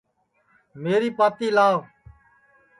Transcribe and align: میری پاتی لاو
میری 0.81 1.09
پاتی 1.17 1.47
لاو 1.57 1.79